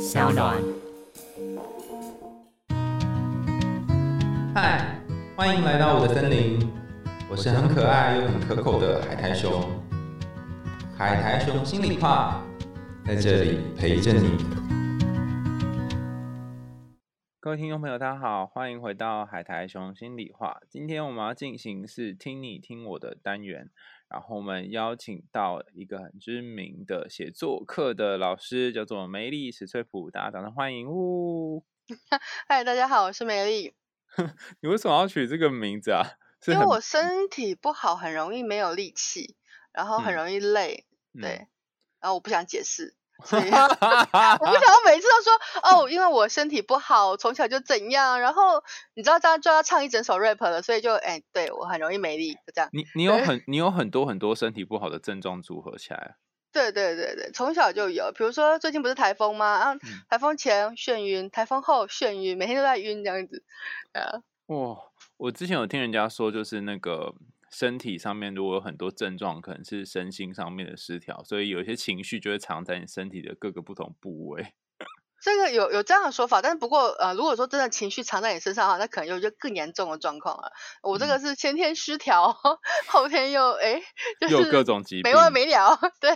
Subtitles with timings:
[0.00, 0.56] 小暖。
[4.54, 4.98] 嗨，
[5.36, 6.58] 欢迎来到我的森林，
[7.30, 9.62] 我是很可爱又很可口的海苔熊。
[10.96, 12.42] 海苔熊心里话，
[13.04, 14.38] 在这里陪着你。
[17.38, 20.60] 各位听众朋友，大家好，欢迎回到海苔熊心里话。
[20.70, 23.68] 今天我们要进行是听你听我的单元，
[24.10, 30.90] 然后我们邀请到一个很知名的写作课的老师，叫做梅丽史翠普，大家掌声欢迎！
[30.90, 31.64] 呜，
[32.48, 33.72] 嗨，大家好，我是梅丽。
[34.62, 36.02] 你为什么要取这个名字啊？
[36.48, 39.36] 因为我身体不好，很容易没有力气，
[39.72, 41.46] 然后很嗯容易累，嗯对，
[42.00, 48.62] 然后我不想解释，所以 我不想要每次都说哦，因为我身体不好，从小就怎样，然后
[48.94, 52.70] 你知道这样就要唱一整首 rap 了，所以就哎，对我很容易没力，就这样。
[52.72, 56.16] 你你有很你有很多很多身体不好的症状组合起来，
[56.52, 59.46] 对对对对，从小就有，比如说最近不是台风吗？
[59.46, 63.44] 啊，嗯台风前眩晕，台风后眩晕，每天都在晕这样子，
[63.92, 64.76] 啊，哇！
[65.16, 67.14] 我之前有听人家说，就是那个
[67.50, 74.54] 身体上面如果有很多症状，可能是身心上面的失调，所以有一些情绪就会藏在你身体的各个不同部位。
[75.22, 80.50] 这个有有这样的说法，但是不过呃，如果说真的情绪藏在你身上的话，那可能有一个更严重的状况了。
[80.82, 82.34] 我这个嗯是先天失调，
[82.88, 83.82] 后天又哎，
[84.18, 86.10] 就又有是各种疾病没完病没了，对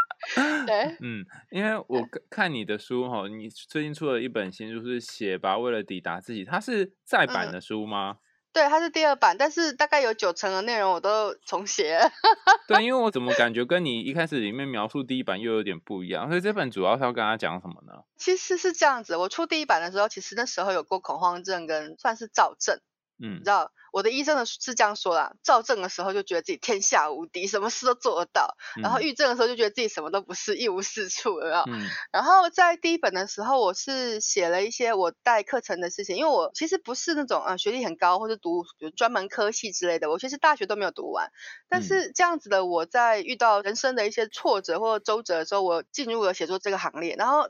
[0.66, 8.16] 对，嗯，因为我看看你的书哈，你最近出了一本新书，是写吧，为了抵达自己，它是再版嗯的书吗？
[8.56, 12.00] 对，它是第二版，但是大概有九成的内容我都重写。
[12.66, 18.02] 对，因为我怎么感觉跟你一开始里面描述第一版又有点不一样，所以这本主要是要跟他讲什么呢？
[18.16, 22.80] 其实是这样子，我出第一版的时候，其实那时候有过恐慌症跟算是躁症。
[23.18, 31.62] 嗯你知道我的医生呢是这样说啦，躁症的时候就觉得自己天下无敌，什么事都做得到；然后嗯郁症的时候就觉得自己什么都不是，一无是处，有没有？
[31.68, 41.30] 嗯然后在第一本的时候，我是写了一些我带课程的事情，因为我其实不是那种呃学历很高或者读比如专门科系之类的，我其实大学都没有读完。
[41.70, 47.48] 但嗯是这样子的我在遇到人生的一些挫折或周折的时候，我进入了写作这个行列，然后。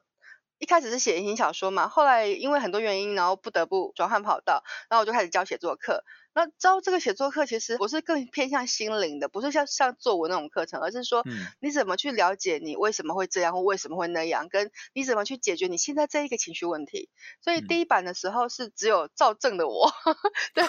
[0.59, 6.05] 一开始是写言情小说嘛，后来因为很多原因，然后不得不转换跑道，然后我就开始教写作课。
[6.36, 17.08] 那招这个写作课，其实我是更偏向心灵的，不是像像作文那种课程，而是说嗯你怎么去了解你为什么会这样或为什么会那样，跟你怎么去解决你现在这一个情绪问题。
[17.41, 19.91] 所以嗯第一版的时候是只有赵正的我，
[20.52, 20.62] 对，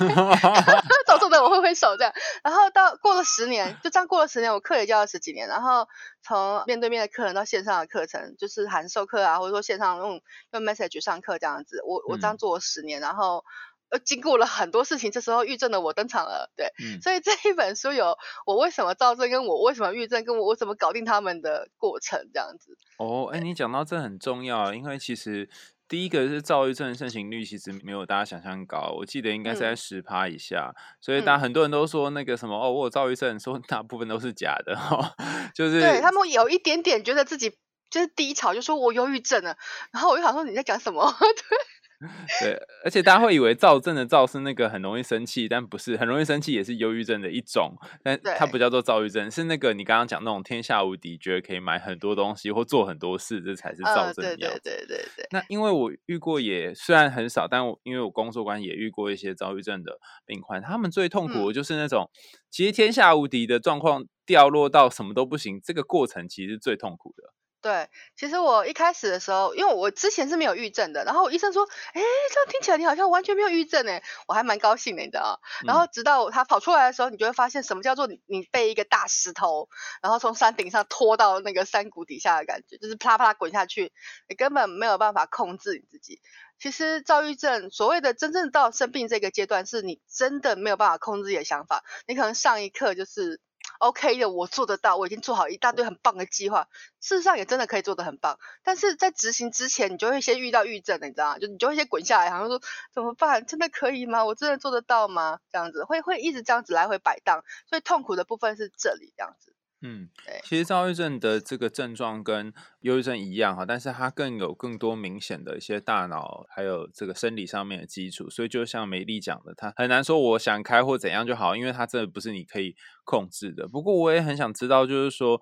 [1.05, 2.13] 赵正的我挥挥手这样，
[2.45, 5.85] 然后到过了十年，就这样过了十年，我课也教了十几年，然后
[6.23, 10.21] 从面对面的课程到线上的课程，就是函授课啊，或者说线上用
[10.53, 13.43] 用 message 上课这样子，我我这样嗯做了十年，然后。
[13.89, 22.77] 呃，经过了很多事情，这时候郁症的我登场了，对，嗯 所以这一本书有我为什么躁症，跟我为什么郁症，跟我我怎么搞定他们的过程，这样子。
[22.97, 25.49] 哦，哎，你讲到这很重要，因为其实
[25.87, 35.13] 第一个是躁郁症的盛行率其实没有大家想象高，我记得应该是在嗯十趴以下，所以大家嗯很多人都说那个什么哦，我有躁郁症，说 大部分都是假的哈、
[35.55, 37.57] 就是对他们有一点点觉得自己
[37.89, 39.55] 就是低潮，就说我忧郁症了，
[39.93, 41.09] 然后我就想说你在讲什么？
[41.19, 41.57] 对，
[42.85, 54.59] 而且大家会以为躁症的躁是那个很容易生气，但不是，很容易生气也是忧郁症的一种，但它不叫做躁郁症，是那个你刚刚讲那种天下无敌，觉得可以买很多东西或做很多事，这才是躁呃，对症的。
[54.59, 62.09] 对对对对，那因为我遇过也虽然很少，但我因为我工作关系也遇过一些躁郁症的病患，他们最痛苦嗯的就是那种、
[62.51, 67.33] 其实天下无敌的状况掉落到什么都不行，这个过程其实是最痛苦的。
[67.67, 72.01] 对，其实我一开始的时候，因为我之前是没有郁症的，然后医生说，哎，
[72.33, 75.41] 这样听起来你好像完全没有郁症哎，我还蛮高兴的，你知道？
[75.65, 79.67] 然嗯后直到他跑出来的时候，你就会发现什么叫做你你被一个大石头，
[80.01, 83.91] 然后从山顶上拖到那个山谷底下的感觉，就是啪啦啪啦滚下去，
[84.29, 86.21] 你根本没有办法控制你自己。
[86.59, 93.41] 其实躁郁症所谓的真正到生病这个阶段，是你真的没有办法控制自己的想法，你可能上一刻就是
[93.79, 96.67] OK 的，我做得到，我已经做好一大堆很棒的计划，
[96.99, 101.39] 事实上也真的可以做得很棒，但是在执行之前，你就会先遇到预症，你知道吗？
[101.39, 102.61] 就你就会先滚下来，好像说
[102.93, 103.45] 怎么办？
[103.45, 104.23] 真的可以吗？
[104.25, 105.39] 我真的做得到吗？
[105.51, 109.53] 这样子会会一直这样子来回摆荡，所以痛苦的部分是这里这样子。
[109.81, 123.67] 嗯对，其实躁郁症的这个症状跟忧郁症一样哈，但是它更有更多明显的一些大脑还有这个生理上面的基础，所以就像梅丽讲的，它很难说我想开或怎样就好，因为它真的不是你可以控制的。
[123.67, 125.39] 不过我也很想知道，就是说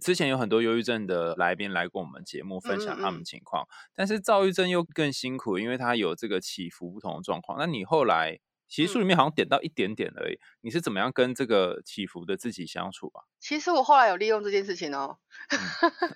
[0.00, 7.56] 之前有很多忧郁症的来宾来过我们节目分享他们情况，但是躁郁症又更辛苦，因为它有这个起伏不同的状况。
[7.56, 10.38] 那你后来其实书里面好像点到一点点而已。
[10.60, 13.22] 你是怎么样跟这个起伏的自己相处啊？
[13.38, 15.18] 其实我后来有利用这件事情哦。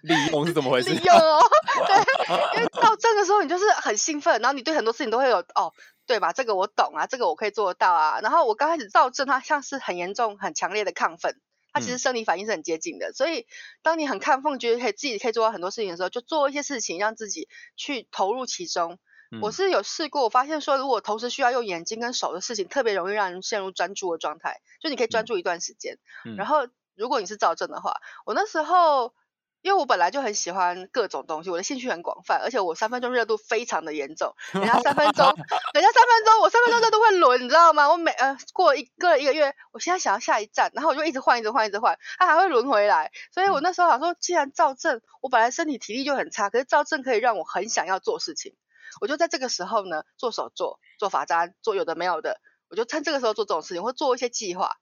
[0.02, 0.90] 利用是怎么回事？
[0.94, 1.40] 利用哦，
[1.86, 5.72] 对，因为到这个时候你就是很兴奋，然后你对很多事情都会有哦，
[6.06, 6.32] 对吧？
[6.32, 8.20] 这个我懂啊，这个我可以做得到啊。
[8.20, 11.40] 然后我刚开始躁症，它像是很严重、很强烈的亢奋，
[11.72, 13.12] 它其实生理反应是很接近的。
[13.12, 13.46] 所以
[13.82, 18.98] 当你很亢奋，觉得可以自己可以做到很多事情的时候，就做一些事情，让自己去投入其中。
[19.42, 24.60] 我是有试过，我发现说，如果同时需要用眼睛跟手的事情，特别容易让人陷入专注的状态。
[24.82, 25.98] 就你可以专注一段时间，
[26.36, 26.66] 然后
[26.96, 29.14] 如果你是躁症的话，我那时候。
[29.62, 34.34] 因为我本来就很喜欢各种东西，我的兴趣很广泛，而且我三分钟热度非常的严重。
[34.52, 35.26] 人家三分钟，
[35.74, 37.90] 人家三分钟，我三分钟热度会轮，你知道吗？
[37.90, 43.12] 我每呃过一个一个月，我现在想要下一站，然后我就一直换，一直换，一直换，它还会轮回来。
[43.34, 48.54] 所以我那时候想说，既然躁症，我本来身体体力就很差，可是躁症可以让我很想要做事情，
[49.00, 54.76] 我就在这个时候呢，做手做，做法簪，做有的没有的，我就趁这个时候做这种事情，会做一些计划。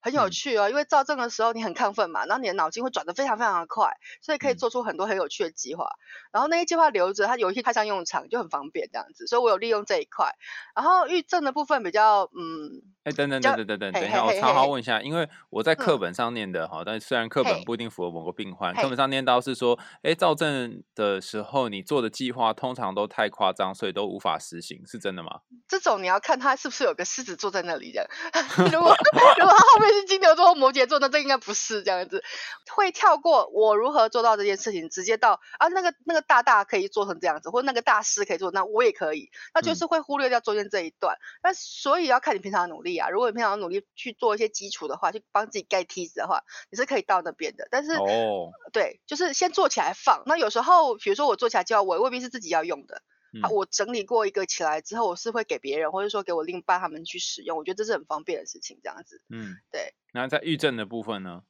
[0.00, 3.90] 很有趣哦，因为造证的时候你很亢奋嘛，然后你的脑筋会转得非常非常的快，
[4.22, 5.88] 所以可以做出很多很有趣的计划。
[6.30, 9.26] 然后那些计划留着，它有一些派上用场，就很方便这样子。
[9.26, 10.32] 所以我有利用这一块。
[10.76, 25.40] 然后预证的部分比较，嗯，哎，等等等等等等，等一下，我插话问一下，因为我在课本上念的哈，但虽然课本不一定符合某个病患，课本上念到是说，哎，造证的时候你做的计划通常都太夸张，所以都无法实行，是真的吗？
[25.66, 28.08] 这种你要看他是不是有个狮子坐在那里的。
[28.70, 28.94] 如果
[29.40, 29.85] 如果他后面。
[29.90, 32.22] 是金牛座、摩羯座，那这应该不是这样子，
[32.74, 41.16] 会跳过我如何做到这件事情，直接到啊那个那个大大可以做成这样子，或那个大师可以做，那我也可以，那就是会忽略掉中间这一段。
[41.42, 47.68] 那所以要看你平常的努力啊，如果你平常努力去做一些基础的话，去帮自己盖梯子的话，你是可以到那边的。
[47.70, 50.22] 但是哦，对，就是先做起来放。
[50.26, 53.02] 那有时候，比如说我做起来就要我未必是自己要用的。
[53.42, 59.22] 啊，我整理过一个起来之后，我是会给别人，或者说给我另一半他们去使用，我觉得这是很方便的事情，这样子。
[59.28, 59.94] 嗯，对。
[60.12, 61.42] 那在郁症的部分呢？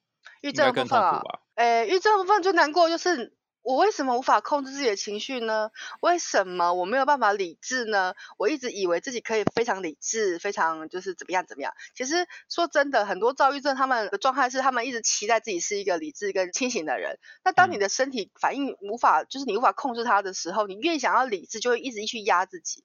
[0.43, 1.23] 郁症部分啊，
[1.55, 3.37] 诶，郁症部分最难过就是。
[3.67, 5.73] 我为什么无法控制自己的情绪呢？
[6.01, 8.15] 为什么我没有办法理智呢？
[8.39, 11.75] 我一直以为自己可以非常理智，非常就是怎么样怎么样。
[11.93, 17.19] 其实说真的，很多躁郁症他们的状态是他们一直期待自己是一个理智跟清醒的人。
[17.43, 22.85] 那当你的身体反应无法，就是你无法控制它的时候，你越想要理智，就会一直去压自己。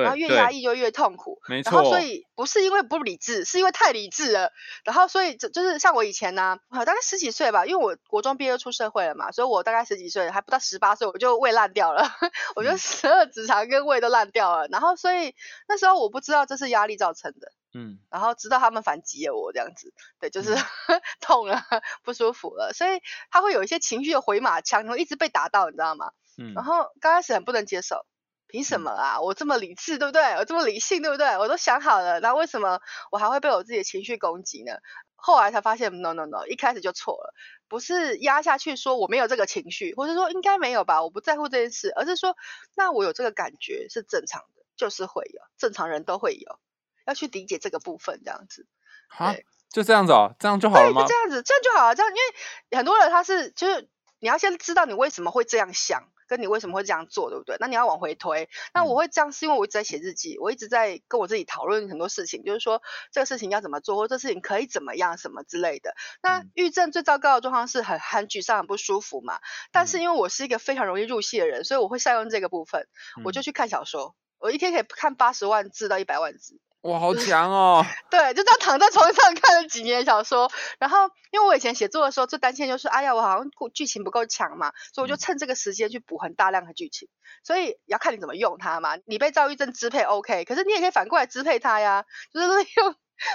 [0.00, 1.72] 然后越压抑就越痛苦，没错。
[1.72, 4.50] 然后所以不是因为不理智，是因为太理智了。
[4.84, 12.02] 然后所以就就是像我以前呢，大概十几岁吧，因为我国中毕业出社会了嘛，所以我大概十几岁还不到十八岁，我就胃烂掉了，
[12.56, 14.68] 我就十二指肠跟胃都烂掉了。
[14.68, 15.34] 然后所以
[15.68, 17.98] 那时候我不知道这是压力造成的，嗯。
[18.10, 20.56] 然后直到他们反击了我这样子，对，就是
[21.20, 21.62] 痛了，
[22.02, 23.00] 不舒服了，所以
[23.30, 26.12] 他会有一些情绪的回马枪，然后一直被打到，你知道吗？
[26.38, 26.54] 嗯。
[26.54, 28.06] 然后刚开始很不能接受。
[28.52, 29.18] 凭什么啊？
[29.22, 30.22] 我这么理智，对不对？
[30.34, 31.38] 我这么理性，对不对？
[31.38, 34.74] 我都想好了，那为什么我还会被我自己的情绪攻击呢？
[35.16, 37.32] 后来才发现，no no no，一开始就错了，
[37.66, 42.36] 不是压下去说我没有这个情绪，或者说应该没有吧，我不在乎这件事，而是说，
[42.76, 46.58] 那我有这个感觉是正常的，就是会有，正常人都会有，
[47.06, 48.66] 要去理解这个部分，这样子。
[49.08, 49.34] 好，
[49.70, 51.06] 就这样子哦，这样就好了吗？
[51.08, 51.94] 这样子，这样就好了。
[51.94, 53.88] 这样，因为很多人他是就是
[54.18, 56.12] 你要先知道你为什么会这样想。
[56.32, 57.58] 跟你为什么会这样做，对不对？
[57.60, 58.48] 那你要往回推。
[58.72, 62.80] 那我会这样，是因为我一直在写日记，我一直在跟我自己讨论很多事情，就是说
[63.10, 65.94] 这个事情要怎么做，或这事情可以怎么样，什么之类的。
[66.22, 69.40] 那抑郁症最糟糕的状况是很很沮丧、很不舒服嘛。
[69.72, 72.88] 但是因为我是一个非常容易入戏的人，所以我会善用这个部分，
[73.24, 76.58] 我就去看小说，我一天可以看八十万字到一百万字。
[76.82, 77.84] 哇，好强哦！
[78.10, 80.98] 对，就这样躺在床上看了几年小说，然后
[81.30, 87.08] 因为我以前写作的时候最担心就是，哎呀，我好像剧情不够强嘛，所以我就趁这个时间去补很大量的剧情。
[87.44, 88.96] 所以要看你怎么用它嘛。
[89.06, 92.94] 你被躁郁症支配，OK，可是你也可以反过来支配它呀，就是利用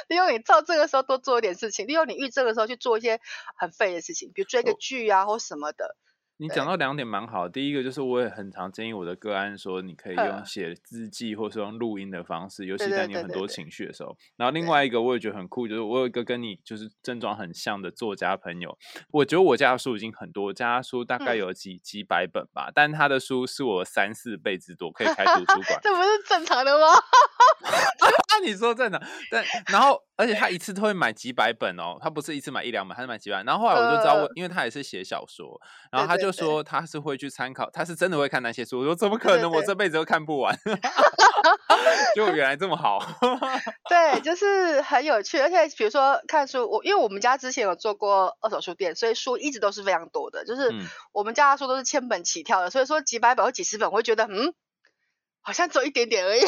[0.09, 3.21] 利用你躁症的时候多做一点事情，利用你郁症的时候去做一些
[3.55, 5.95] 很废的事情，比如追个剧啊或什么的。
[6.39, 14.15] 你讲到两点蛮好，第一个就是我也很常建议我的个案说，你可以用写日记或是用录音的方式，尤其在你有很多情绪的时候。
[14.35, 18.77] 然后另外一个我也觉得很酷，就是我有一个跟你就是症状很像的作家朋友，
[19.09, 26.85] 我觉得我家的书已经很多，家书大概有几几百本吧，但他的书是我三四倍之多，可以开图书馆， 这不是正常的吗？
[28.29, 29.01] 那 你说正常，
[29.31, 33.41] 但然后而且他一次都会买几百本哦，他不是一次买一两本，他是买几百。
[33.41, 35.59] 然后后来我就知道，因为他也是写小说，
[35.91, 36.26] 然后他就。
[36.31, 38.79] 就说他是会去参考，他是真的会看那些书。
[38.79, 40.57] 我说怎么可能，我这辈子都看不完。
[42.15, 42.99] 就原来这么好。
[43.89, 45.39] 对，就是很有趣。
[45.39, 50.43] 而且比如说看书，我因为我们家之前有做过二手书店，所以书一直都是非常多的。
[50.45, 50.73] 就是
[51.13, 54.53] 我们家的书都是千本起跳的，所以说几百本或几十本，我会觉得嗯。
[55.47, 56.41] 好像只有一点点而已。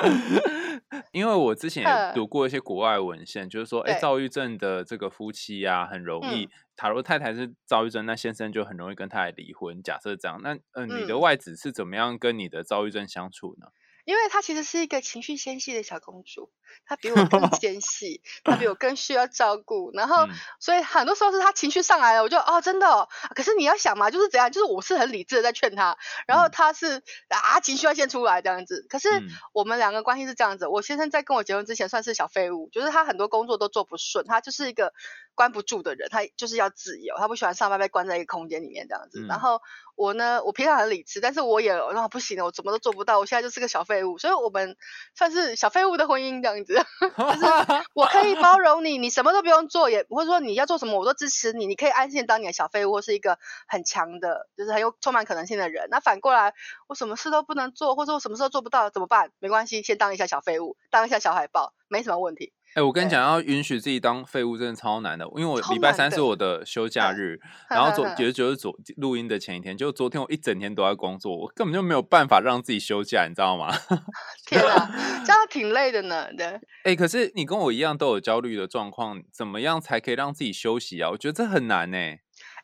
[1.12, 6.48] 因为我之前也嗯读过一些国外文献，就是说，哎，对躁郁症的这个夫妻啊，很容易。
[6.74, 9.82] 假如太太是躁郁症，那先生就很容易跟太太离婚。
[9.82, 13.66] 假设这样，那呃，你的嗯外子是怎么样跟你的躁郁症相处呢？
[14.10, 16.50] 因为她其实是一个情绪纤细的小公主，
[16.84, 19.92] 她比我更 纤细，她比我更需要照顾。
[19.94, 23.08] 然后，嗯所以很多时候是她情绪上来了，我就哦，真的、哦。
[23.36, 28.84] 可是你要想嘛，就是怎样，就是我是很理智的在劝她，然后嗯她是啊情绪要先出来这样子。
[28.88, 34.92] 可是嗯我们两个关系是这样子，我先生在跟我结婚之前算是小废物，就是他很多工作都做不顺，他就是一个
[35.40, 39.20] 关不住的人，他就是要自由，他不喜欢上班被关在一个空间里面这样子。
[39.22, 39.62] 嗯然后
[39.96, 44.76] 我呢，我平常很理智，但是我也那不行了，我怎么都做不到，我现在就是个小废物，所以我们
[45.14, 46.74] 算是小废物的婚姻这样子。
[47.16, 55.88] 就是我可以包容你，你什么都不用做，也或者说你要做什么我都支持你，你可以安心当你的小废物，或是一个很强的，就是很有充满可能性的人。
[55.90, 56.52] 那反过来，
[56.86, 59.30] 我什么事都不能做，或者我什么事都做不到，怎么办？
[59.38, 62.52] 没关系，先当一下小废物，当一下小海豹，没什么问题。
[62.74, 73.74] 哎、我跟你讲，要允许自己当废物真的超难的，因为我礼拜三是我的休假嗯日，然后昨也是就是昨录音的前一天，就昨天我一整天都在工作，我根本就没有办法让自己休假，你知道吗？
[74.46, 74.88] 天啊，
[75.24, 76.28] 这样挺累的呢。
[76.36, 81.10] 对，哎、可是你跟我一样都有焦虑的状况，怎么样才可以让自己休息啊？
[81.10, 81.96] 我觉得这很难呢、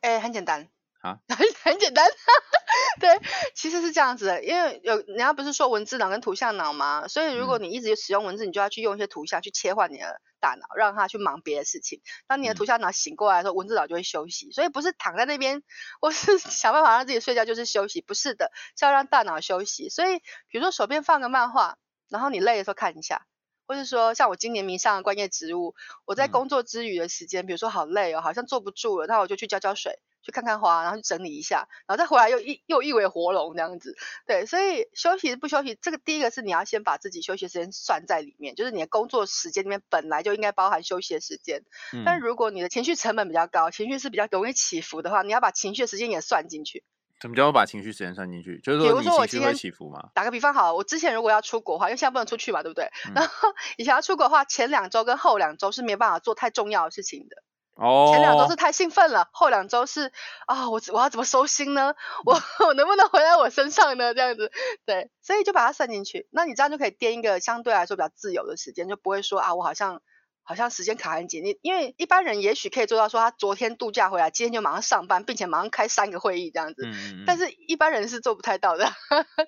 [0.03, 0.69] 哎，很简单
[1.07, 2.05] 啊， 很很简单。
[3.01, 3.21] 对，
[3.55, 7.07] 其实是这样子的，因为有人家不是说文字脑跟图像脑吗？
[7.09, 12.01] 所以如果嗯你一直使用文字，你就要去用一些图像去切换你的大脑，让它去忙别的事情。
[12.27, 14.51] 当你的嗯图像脑醒过来的时候，文字脑就会休息。
[14.51, 15.63] 所以不是躺在那边，
[16.01, 19.89] 我是 想办法让自己睡觉就是休息，不是的，是要让大脑休息。
[19.89, 21.77] 所以比如说手边放个漫画，
[22.09, 23.27] 然后你累的时候看一下。
[23.69, 33.97] 或是说，像我今年迷上了观叶植物，我在嗯工作之余的时间，比如说好累哦，好像坐不住了，那我就去浇浇水，去看看花，然后去整理一下，然后再回来又一又一尾活龙这样子。
[34.27, 41.63] 对，所以休息不休息，这个第一个是你要先把自己休息时间算在里面，就是你的工作时间里面本来就应该包含休息的时间。
[42.05, 46.83] 但嗯，如果你的情绪成本比较高，情绪是比较容易起伏的话，你要把情绪的时间也算进去。
[47.19, 48.61] 怎么叫把情绪时间算进去？
[48.63, 50.11] 就是比如说你情绪会说我今天起伏嘛？
[50.13, 52.91] 打个比方好了，我之前如果要出国的话，因为现在不能出去嘛，对不对？
[53.07, 57.43] 嗯然后 以前要出国的话，前两周跟后两周是没办法做太重要的事情的。
[57.77, 60.11] 哦，前两周是太兴奋了，后两周是
[60.47, 61.95] 啊，我我要怎么收心呢？
[62.25, 64.15] 我我能不能回来我身上呢？
[64.15, 64.51] 这样子，
[64.87, 66.27] 对，所以就把它算进去。
[66.31, 70.01] 那你这样就可以垫一个相对来说比较自由的时间，就不会说啊，我好像
[70.43, 71.45] 好像时间卡很紧。
[71.45, 76.83] 你因为一般人也许可以做到说，他昨天度假回来，今天就马上上班，并且马上开三个会议这样子。
[76.87, 78.91] 嗯嗯嗯，但是一般人是做不太到的，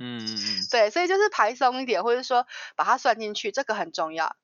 [0.01, 0.21] 嗯，
[0.71, 4.37] 对，所以就是排松一点，或者说把它算进去，这个很重要。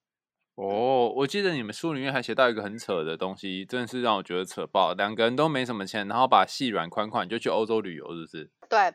[0.56, 4.92] 哦，我记得你们书里面还写到一个很扯的东西，真的是让我觉得扯爆。
[4.94, 8.50] 两个人都没什么钱，然后把细软款款就去欧洲旅游，是不是？
[8.68, 8.94] 对，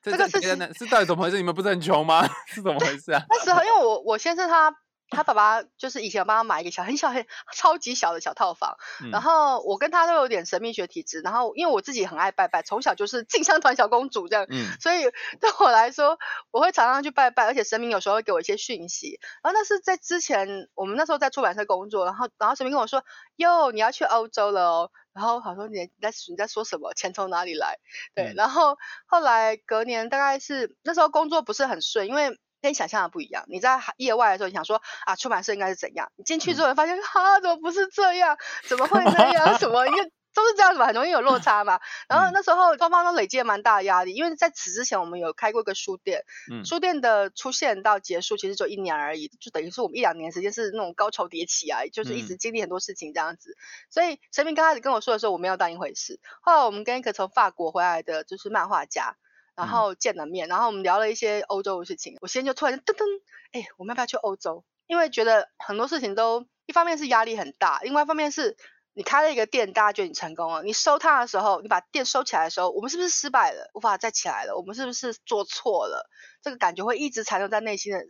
[0.00, 1.36] 这这个是是到底怎么回事？
[1.36, 2.24] 你们不是很穷吗？
[2.46, 3.22] 是怎么回事啊？
[3.28, 4.72] 那时候因为我我先生他
[5.10, 8.76] 他爸爸就是以前有帮他买一个小很小很超级小的小套房，
[9.10, 15.02] 然嗯后我跟他都有点神秘学体质，然后因为我自己很爱拜拜，从小就是进香团小公主这样，嗯所以
[15.40, 16.18] 对我来说，
[16.52, 19.18] 我会常常去拜拜，而且神明有时候会给我一些讯息。
[19.42, 23.04] 然后那是在之前，我们那时候在出版社工作，然后然后神明跟我说
[23.36, 26.94] ：“哟，你要去欧洲了哦。”然后好说你你在你在说什么？
[26.94, 27.78] 钱从哪里来？
[28.14, 32.38] 对，嗯然后后来隔年大概是那时候工作不是很顺，因为。
[32.60, 36.10] 跟你想象的不一样，你在海业外的时候，你想说啊，出版社应该是怎样？
[36.16, 38.36] 你进去之后，发现啊、怎么不是这样？
[38.68, 39.58] 怎么会那样？
[39.58, 39.86] 什么？
[39.86, 41.80] 因为都是这样子嘛，很容易有落差嘛。
[42.08, 53.56] 然后嗯那时候双方都累积了蛮大的压力，因为在此之前我们有开过一个书店，嗯书店的出现到结束其实就一年而已，就等于是我们一两年时间是那种高潮迭起啊，就是一直嗯经历很多事情这样子。
[53.90, 56.20] 所以神明刚开始跟我说的时候，我没有当一回事。
[56.42, 59.16] 后来我们跟一个从法国回来的就是漫画家。
[59.60, 62.16] 然嗯后见了面，然后我们聊了一些欧洲的事情。
[62.20, 63.04] 我先就突然噔噔，
[63.52, 64.64] 哎，我们要不要去欧洲？
[64.86, 68.56] 因为觉得很多事情都一方面是压力很大，另外一方面是
[68.94, 74.56] 你开了一个店，大家觉得你成功了，你收摊的时候，你把店收起来的时候，我们是不是失败了，无法再起来了？
[74.56, 76.08] 我们是不是做错了？
[76.42, 78.00] 这个感觉会一直残留在内心的，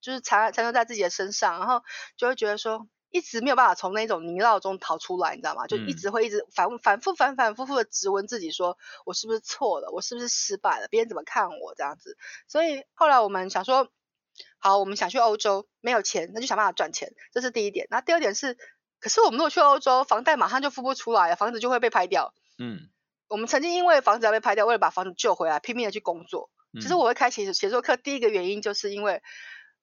[0.00, 1.82] 就是残残留在自己的身上，然后
[2.16, 2.86] 就会觉得说。
[3.10, 5.66] 一直没有办法从那种泥淖中逃出来，你知道吗？
[5.66, 9.90] 就一嗯直会一直反反复反反复复的质问自己说，我是不是错了？
[9.90, 10.88] 我是不是失败了？
[10.88, 12.16] 别人怎么看我这样子？
[12.46, 13.88] 所以后来我们想说，
[14.58, 17.86] 好，我们想去欧洲，没有钱，那就想办法赚钱，这是第一点。
[17.90, 18.56] 那第二点是，
[19.00, 22.32] 可是我们如果去欧洲，房贷马上就付不出来了，房子就会被拍掉。
[22.58, 22.88] 嗯，
[23.28, 26.50] 我们曾经因为房子要被拍掉，为了把房子救回来，拼命的去工作。
[26.74, 29.22] 其实嗯我会开写写作课，第一个原因就是因为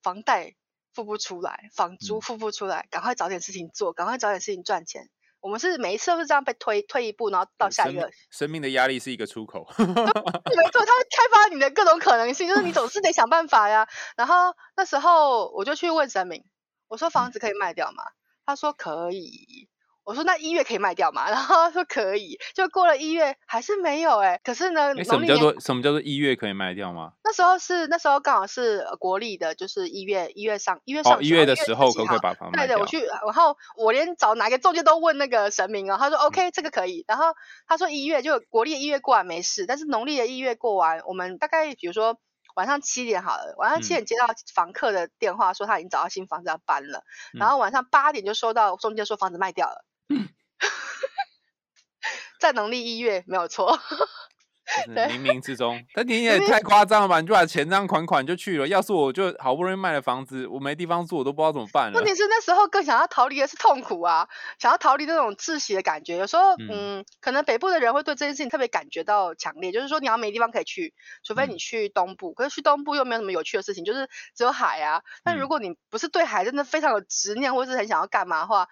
[0.02, 0.56] 房贷
[0.98, 5.12] 付不出来，房租嗯付不出来，赶快找点事情做，赶快找点事情赚钱。
[5.42, 8.10] 我们是每一次都是这样被推退一步，然后到下一个。
[8.32, 9.68] 生命的压力是一个出口。
[9.78, 13.88] 没错，它会开发你的的各种可能性，就是你总是得想办法呀。
[14.16, 16.44] 然后那时候我就去问神明，
[16.88, 18.04] 我说房子可以卖掉吗？
[18.44, 19.70] 他说可以。
[20.08, 21.28] 我说那一月可以卖掉吗？
[21.30, 22.40] 然后他说可以。
[22.56, 24.40] 就过了一月还是没有哎。
[24.42, 27.12] 可是呢，什么叫做什么叫做一月可以卖掉吗？
[27.26, 32.78] 那时候是那时候刚好是国历的，就是一月一月上一月上一月的时候可不可以把房卖掉？
[32.78, 37.04] 对对，我去，然后我连找哪个中介都问那个神明啊，他说 OK 这个可以。
[37.06, 37.26] 然后
[37.68, 42.18] 他说一月就国历一月过完没事，但是农历的一月过完，我们大概比如说
[42.56, 49.84] 晚上七点好了，晚上七点接到房客的电话说他已经找到新房子要搬了，然后晚上八点就收到中介说房子卖掉了。
[52.40, 53.78] 在农历一月没有错，
[54.88, 57.20] 冥冥之中， 但你也太夸张了吧？
[57.20, 58.68] 你就把钱这样款款就去了。
[58.68, 61.98] 要是我就好不容易卖了房子，我没地方住，我都不知道怎么办了。
[61.98, 64.28] 问题是那时候更想要逃离的是痛苦啊，
[64.60, 66.18] 想要逃离那种窒息的感觉。
[66.18, 75.02] 有时候，嗯，可能北部的人会对这件事情特别感觉到强烈，就是说你要没地方可以去，除非你去东部，可是去东部又没有什么有趣的事情，就是只有海啊。
[75.24, 78.68] 但如果你不是对海真的非常有执念，或是很想要干嘛的话，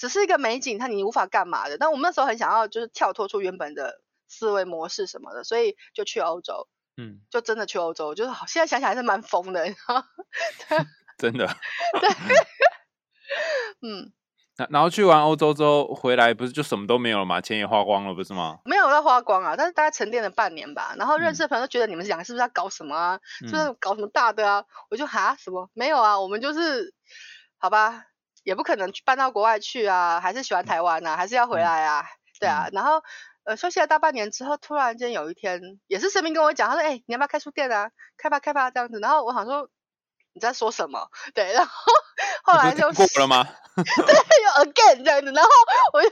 [0.00, 1.76] 只是一个美景，它你无法干嘛的。
[1.76, 6.66] 但我们那时候很想要，就是跳脱出原本的思维模式什么的，所以就去欧洲。
[6.96, 8.46] 嗯，就真的去欧洲，就是好。
[8.46, 9.62] 现在想想还是蛮疯的，
[11.18, 11.46] 真的。
[12.00, 12.08] 对。
[13.86, 14.10] 嗯。
[14.56, 17.40] 那然后去完欧洲之后回来，不是就什么都没有了吗？
[17.42, 18.58] 钱也花光了，不是吗？
[18.64, 20.94] 没有要花光啊，但是大概沉淀了半年吧。
[20.96, 23.20] 然后认识的朋友都觉得你们两个是不是要搞什么啊？
[23.40, 24.64] 是不是搞什么大的啊？
[24.88, 26.18] 我就哈什么没有啊？
[26.18, 26.94] 我们就是
[27.58, 28.06] 好吧。
[28.42, 32.04] 也不可能搬到国外去啊，还是喜欢台湾啊，还是要回来啊？
[32.38, 33.02] 对啊，然后
[33.44, 37.90] 呃休息了大半年之后，突然间有一天，也是神明跟我讲，他说：“哎，你要不要开书店啊？
[38.16, 39.68] 开吧，开吧，这样子。”然后我想说。
[40.32, 41.08] 你在说什么？
[41.34, 41.72] 对，然后
[42.44, 43.44] 后来就过了吗？
[43.74, 45.50] 对，又 again 这样子，然后
[45.92, 46.08] 我就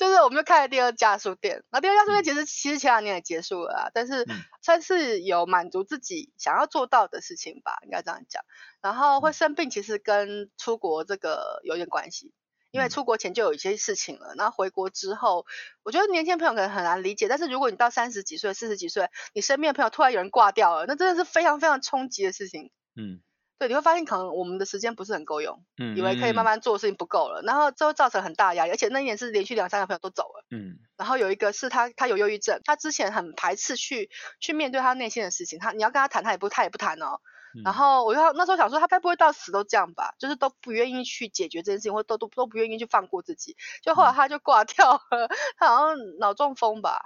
[0.00, 1.62] 就是我们就开了第二家书店。
[1.70, 4.26] 那第二家书店其实其实前两年也结束了啊，但是
[4.62, 8.42] 算是有满足自己想要做到的事情吧，应该这样讲。
[8.80, 12.32] 然后会生病，其实跟出国这个有点关系，
[12.70, 14.32] 因为出国前就有一些事情了。
[14.38, 15.44] 然后回国之后，
[15.82, 22.72] 我觉得年轻朋友可能很难理解，但是如果你到三十几岁、四十几岁，你身边的朋友突然有人挂掉了，那真的是非常非常冲击的事情。
[22.96, 23.20] 嗯。
[23.60, 34.08] 对，你会发现可能我们的时间不是很够用，嗯，以为可以慢慢做的事情不够了，然后这会造成很大压力，而且那一年是连续两三个朋友都走了，嗯，然后有一个是他他有忧郁症，他之前很排斥去
[34.40, 37.20] 去面对他内心的事情，他你要跟他谈，他也不他也不谈哦，
[37.62, 37.74] 然。
[37.74, 46.98] 后我就那时候想说他该不会到死都这样吧，就是都不愿意去解决这件事情，或都都都不愿意去放过自己，就后来他就挂掉了，他好像脑中风吧，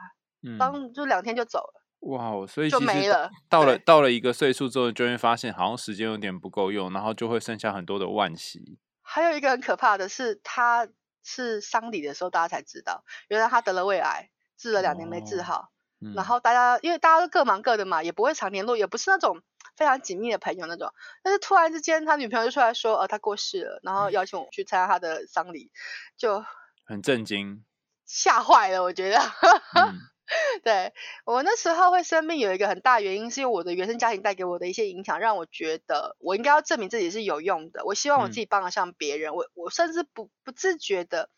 [0.57, 1.84] 当就两天就走了。
[2.05, 8.79] 哇哦，所以就没了到了到了一个岁数之后，就会发现好像时间有点不够用，然后就会剩下很多的惋惜。
[9.01, 10.87] 还有一个很可怕的是，他
[11.23, 15.71] 是丧礼的时候，大家才知道，原来他得了胃癌，治了两年没治好。
[16.15, 19.41] 然后大家因为大家都各忙各的嘛，也不会常联络，也不是那种
[19.75, 20.93] 非常紧密的朋友那种。
[21.23, 25.71] 但是突然之间，他女朋友就出来说，呃，他过世了，然后邀请我去参加他的丧礼，
[26.19, 26.45] 就
[26.85, 27.65] 很震惊，
[28.05, 29.19] 吓坏了，我觉得。
[30.65, 30.93] 对
[31.27, 37.85] 我那时候会生病，有一个很大原因，是因为我的原生家庭带给我的一些影响，让我觉得我应该要证明自己是有用的。
[37.85, 41.29] 我希望我自己帮得上别人，我我甚至不不自觉的，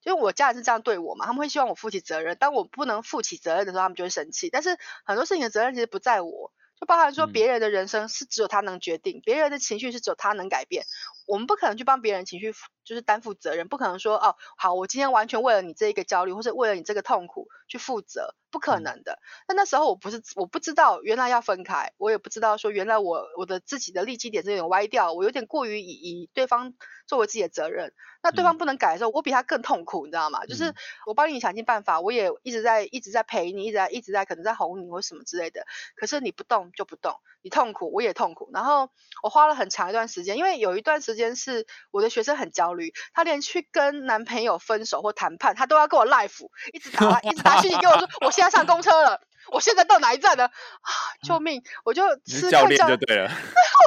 [0.00, 2.36] 就是我家人是这样对我嘛，他们会希望我负起责任。
[2.38, 4.48] 当我不能负起责任的时候，他们就会生气。
[4.48, 10.84] 但是很多事情的责任其实不在我，就包含说别人的人生是只有他能决定，别人的情绪是只有他能改变。
[11.26, 12.52] 我们不可能去帮别人情绪，
[12.84, 19.18] 就是担负责任，不可能说哦，好，我今天完全为了你这一个焦虑，或者为了你这个痛苦去负责，不可能的。
[19.46, 26.74] 但那时候我不是，我不知道原来要分开，我也不知道说原来我我的自己的利基点是有点歪掉，我有点过于以以对方
[27.06, 27.92] 作为自己的责任。
[28.22, 30.44] 那对方不能改的时候，我比他更痛苦，你知道吗？
[30.46, 30.74] 就是
[31.06, 35.64] 我帮你想尽办法，我也一直在一直在陪你，一直在一直在可能在哄你或什么之类的。
[35.96, 38.50] 可是你不动就不动，你痛苦我也痛苦。
[38.52, 38.90] 然后
[39.22, 50.44] 我花了很长一段时间，因为有一段时间是我的学生很焦虑，他连去跟男朋友分手或谈判，他都要跟我 live，一直打一直打讯息跟我说，我现在上公车了，我现在到哪一站了？
[50.44, 50.90] 啊，
[51.22, 51.62] 救命！
[51.84, 53.30] 我就吃教练就 对了，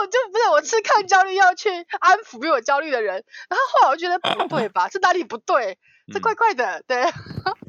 [0.02, 4.90] 我就不是我吃抗焦虑药去安抚比我焦虑的人，然后后来我觉得不对吧？
[4.90, 5.78] 是哪里不对？
[6.12, 7.06] 这怪怪的，对，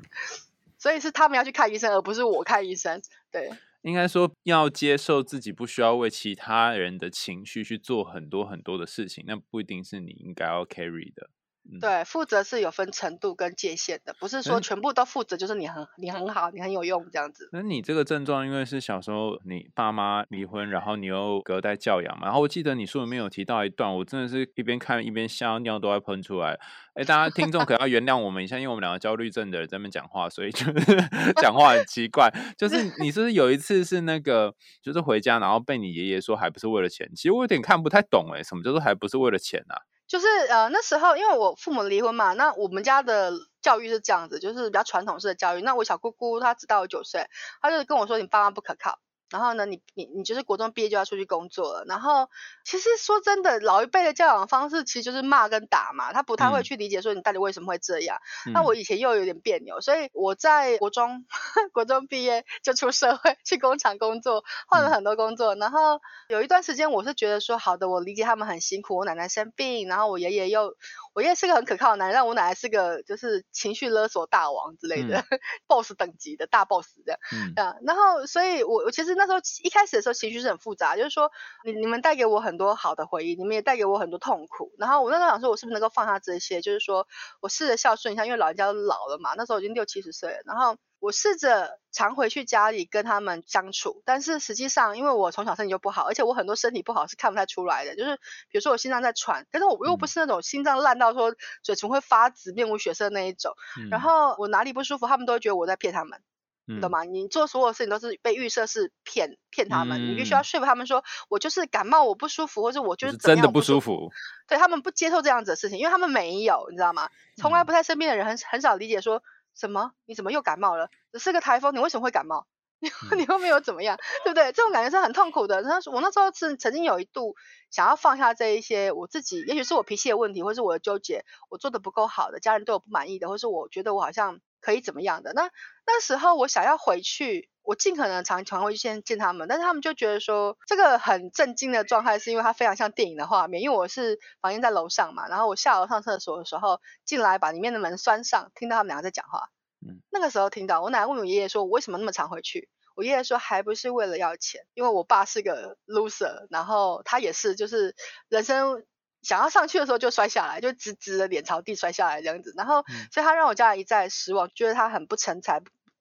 [0.79, 3.53] 所以是他们要去看医生，而不是我看医生，对。
[3.83, 11.31] 应该说要接受自己不需要为其他人的情绪去做很多很多的事情，那不一定是你应该要 carry 的。
[11.79, 17.49] 对，负责是有分程度跟界限的，不是说全部都负责就是你很你很好，你很有用这样子。
[17.53, 26.59] 那你这个症状，因为是小时候你爸妈离婚，然后你又隔代教养嘛，然后我记得你书里面有提到一段，我真的是一边看一边笑，尿都要喷出来。
[26.95, 30.97] 哎，大家听众可要原谅我们一下，因为我们两个焦虑症的人在那边讲话，所以就是
[31.41, 32.29] 讲话很奇怪。
[32.59, 34.53] 就是你是不是有一次是那个，
[34.83, 37.09] 就是回家然后被你爷爷说还不是为了钱？
[37.15, 39.83] 其实我有点看不太懂，哎，什么叫做还不是为了钱啊？
[40.11, 43.31] 就是呃那时候因为我父母离婚嘛，那我们家的
[43.63, 45.63] 教育是这样子，就是比较传统式的教育。
[45.63, 47.29] 那我小姑姑她只到我九岁，
[47.63, 48.99] 她就跟我说你爸妈不可靠。
[49.31, 51.85] 然后呢，你你你就是国中毕业就要出去工作了。
[51.87, 52.29] 然后
[52.65, 58.19] 其实说真的，老一辈的教养方式其实就是骂跟打嘛，他不太会去理解说你到底为什么会这样。
[58.53, 61.25] 那我以前又有点别扭，所以我在国中
[61.73, 65.55] 国中毕业就出社会去工厂工作，换了很多工作。
[65.55, 68.97] 然后有一段时间我是觉得说，好的，我理解他们很辛苦。
[68.97, 70.75] 我奶奶生病，然后我爷爷又，
[71.13, 75.23] 我爷爷是个很可靠的男人，但我奶奶是个就是情绪勒索大王之类的，
[75.69, 77.21] boss 等级的大 boss 这样。
[77.57, 77.77] 嗯。
[77.87, 79.11] 然后所以我我其实。
[79.21, 81.31] 那时候一开始的时候情绪是很复杂，就是说
[81.65, 84.73] 你你们带给我很多好的回忆，你们也带给我很多痛苦。
[84.79, 86.63] 然后我那时候想说，我是不是能够放下这些？
[86.63, 87.07] 就是说
[87.43, 90.39] 我试着孝顺一下，因为老人家都老了嘛，那时候已经六七十岁了。
[90.47, 97.97] 然后我试着常回去家里跟他们相处，但是实际上因为我从小身体就不好，而且我很多身体不好是看不太出来的。
[97.97, 103.55] 就是比如说我心脏在喘，但是我又不是那种心脏烂到说嘴唇会发紫、面无血色那一种。
[103.91, 106.21] 然后我哪里不舒服，他们都会觉得我在骗他们。
[106.67, 107.03] 你懂吗？
[107.03, 114.13] 你做所有事情都是被预设是骗骗他们，你必须要说服他们说，我就是感冒，我不舒服，或者我就是真的不舒服。
[114.47, 117.09] 对他们不接受这样子的事情，因为他们没有，你知道吗？
[117.37, 119.21] 从来不在身边的人很很少理解说
[119.61, 120.89] 什么，你怎么又感冒了？
[121.13, 122.47] 只是个台风，你为什么会感冒？
[122.81, 124.53] 你你又没有怎么样，对不对？
[124.53, 125.63] 这种感觉是很痛苦的。
[125.63, 127.37] 那我那时候是曾经有一度
[127.71, 134.41] 想要放下这一些我自己，也许是我脾气的问题，或是我的纠结，我做的不够好的，家人对我不满意的，或是我觉得我好像。
[134.63, 135.33] 可以怎么样的？
[135.33, 135.51] 那
[135.87, 143.63] 那时候我想要回去，我尽可能常常会先见见他们，但是他们就觉得说这个很震惊的状态，是因为它非常像电影的画面。
[143.63, 149.49] 因为我是房间在楼上嘛，然后我下楼上厕所的时候进来，把里面的门拴上，听到他们两个在讲话。
[149.81, 152.69] 嗯，那个时候听到，我奶奶问我爷爷说，我为什么那么常回去？
[152.95, 157.95] 我爷爷说还不是为了要钱，因为我爸是个 loser，然后他也是，就是
[158.29, 158.85] 人生。
[159.23, 165.61] 想要上去的时候就摔下来，就直直的脸朝地摔下来这样子，然后所以他让我家人一再失望，觉得他很不成才，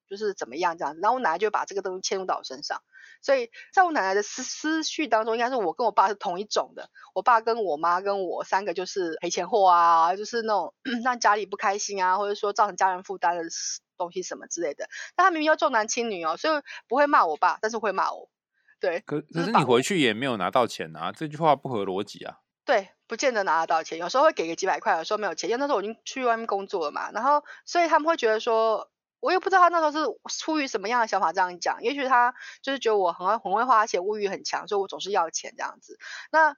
[0.10, 2.82] 就是怎么样这样子，然后我奶奶就把这个东西迁入到我身上，
[3.22, 13.43] 所以在我奶奶的思思绪当中，应该是我跟我爸是同一种的，我爸跟我妈跟我三个就是赔钱货啊，就是那种 让家里不开心啊，或者说造成家人负担的
[13.98, 18.30] 东西什么之类的，但他明明又重男轻女哦，所以不会骂我爸，但是会骂我，
[18.80, 19.02] 对。
[19.02, 22.39] 可可是你回去也没有拿到钱啊，这句话不合逻辑啊。
[22.65, 27.10] 对，不见得拿得到钱，有时候会给个几百块，有时候没有钱，因为那时候我已经去外面工作了嘛。
[27.12, 31.82] 然后，所以他们会觉得说，我也不知道他那时候是出于什么样的想法这样讲。
[31.84, 35.97] 也许他就是觉得我很很会花钱，物欲很强，所以我总是要钱这样子。
[36.32, 36.55] 那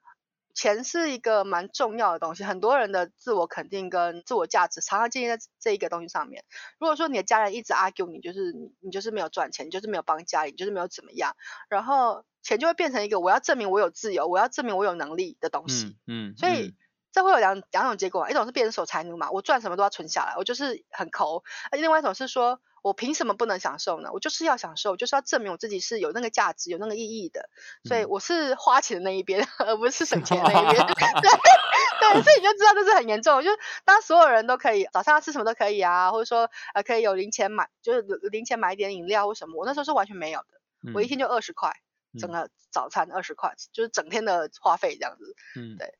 [0.54, 6.44] 钱是一个蛮重要的东西，很多人的自我肯定跟自我价值常常建立在这一个东西上面。
[6.80, 11.36] 如果说你的家人一直 argue 你，就是你你就是没有赚钱，你就是没有帮家里，你就是没有怎么样，
[11.70, 12.26] 然后。
[12.44, 15.96] 钱就会变成一个我要证明我有自由，我要证明我有能力的东西。
[16.08, 16.74] 嗯，所以
[17.12, 24.10] 这会有两两种结果，一种是变成守财奴嘛，我赚什么都要存下来，我就是很抠；另外一种是说我凭什么不能享受呢？
[24.14, 27.50] 我就是要享受，就是要证明我自己是有那个价值、有那个意义的。
[27.84, 30.86] 所以我是花钱的那一边，而不是省钱的那一边。
[30.88, 33.44] 对对，所以你就知道这是很严重。
[33.44, 41.72] 就是当所有人都可以早上要吃什么都可以啊，或者说呃可以有零钱买，就是零钱买一点饮料或什么，我那时候是完全没有的，我一天就二十块。
[42.20, 45.34] 整个早餐二十块，就是整天的花费这样子。
[45.56, 45.98] 嗯，对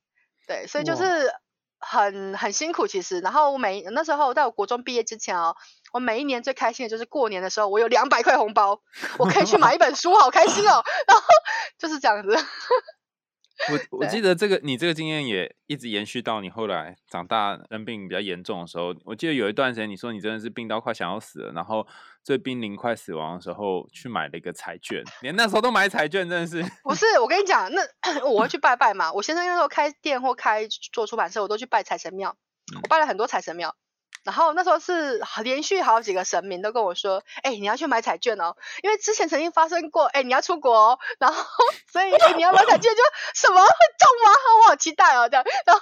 [0.52, 1.34] 对，所以就是
[1.80, 3.22] 很很辛苦其实。
[3.22, 5.56] 然后我每那时候在我国中毕业之前哦，
[5.94, 8.82] 我每一年最开心的就是过年的时候，我有两百块红包，
[9.18, 10.84] 我可以去买一本书，好开心哦。
[11.08, 11.24] 然后
[11.78, 12.36] 就是这样子。
[13.70, 18.96] 我我记得这个你这个经验也一直延续到你后来长大生病比较严重的时候。
[19.06, 21.86] 我记得有一段时间你说你真的是病到快想要死了，然后
[22.24, 26.64] 最濒临快死亡的时候去买了一个彩券，连那时候都买彩券，真的是。
[26.84, 27.82] 不是，我跟你讲，那
[28.26, 29.12] 我会去拜拜嘛。
[29.14, 32.36] 我先生那时候开店或开做出版社，我都去拜财神庙，
[32.82, 33.76] 我拜了很多财神庙。
[34.24, 41.44] 然后那时候是连续好几个神明都跟我说，哎，你要去买彩券哦，因为之前曾经发生过，哎，你要出国，哦，然后
[41.92, 43.02] 所以你要买彩券就
[43.34, 43.68] 什么会
[44.00, 44.32] 中吗？
[44.64, 45.82] 我好期待哦，这样，然后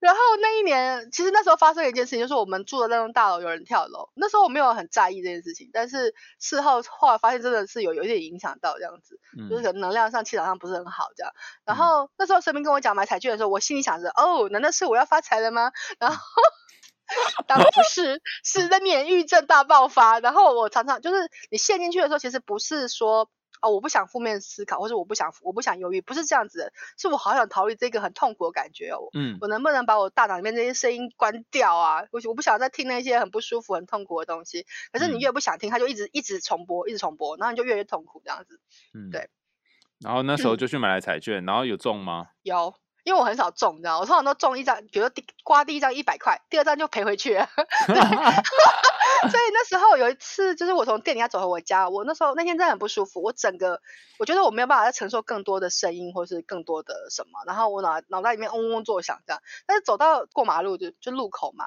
[0.00, 4.08] 然后那一年，其实那时候发生了一件事情，就是我们住的那栋大楼有人跳楼。
[4.14, 11.30] 那时候我没有很在意这件事情，但是事后后来发现真的是有有一点影响到这样子，就是可能能量上、气场上不是很好这样。
[11.66, 15.70] 然后那时候神明跟我讲买彩券的时候，我心里想着，哦，难道是我要发财了吗？
[15.98, 16.16] 然后
[17.46, 20.20] 当然不是，是在免疫症大爆发。
[20.20, 23.30] 然后我常常就是你陷进去的时候，其实不是说。
[23.62, 29.10] 哦，我不想负面思考，或者我不想，我不想犹豫，不是这样子的，是我好想逃离这个很痛苦的感觉哦。
[29.12, 32.04] 嗯，我能不能把我大脑里面这些声音关掉啊？
[32.10, 34.64] 我我不想再听那些很不舒服、很痛苦的东西。
[34.94, 38.58] 可是你越不想听，它就一直一直重播，一直重播，然后你就越越痛苦这样子。
[38.94, 39.28] 嗯，对。
[39.98, 42.28] 然后那时候就去买了彩券，然后有中吗？
[42.42, 42.74] 有。
[43.04, 47.48] 因为我很少中，你知道，我通常都中一张，比如说第刮第一张一百块，第二张就赔回去了。
[49.20, 53.80] 所以那时候有一次，就是我从店里要走回我家，我那时候那天真的很不舒服，我整个
[54.18, 59.42] 我觉得我没有办法再承受更多的声音或是更多的什么，然后我脑脑袋里面嗡嗡作响这样。
[59.66, 61.66] 但是走到过马路就就路口嘛。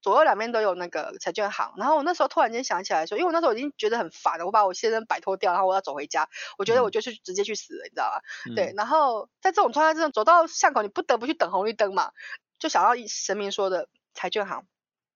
[0.00, 8.22] 左右两边都有那个彩券行，然后我那时候突然间想起来说，因为我那时候已经觉得很烦了，我把我先生摆脱掉，然后我要走回家，我觉得我就去直接去死了，你知道吧？
[8.54, 12.12] 对，然后在这种状态之中，走到巷口，你不得不去等红绿灯嘛，
[12.58, 14.64] 就想到神明说的彩券行，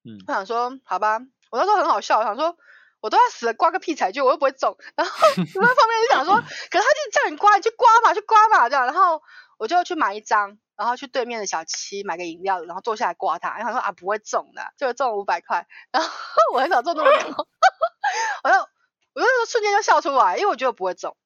[0.04, 2.56] 嗯，我想说好吧，我那时候很好笑，我想说
[3.00, 6.34] 我都要死了，刮个屁彩券，我又不会中，然后另一方面就想说，
[6.70, 9.22] 可是他就叫你刮，你去刮嘛，去刮嘛这样，然后
[9.58, 10.58] 我就去买一张。
[10.76, 13.56] 然后去对面的小七买个饮料，然后坐下来刮它。
[13.56, 15.66] 然后说啊不会中的，就会中五百块。
[15.90, 16.08] 然后
[16.54, 17.48] 我很少中那么多，
[18.44, 18.56] 我就
[19.14, 21.16] 我就瞬间就笑出来，因为我觉得不会中。